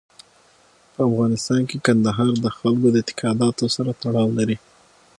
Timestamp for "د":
2.39-2.47, 2.91-2.95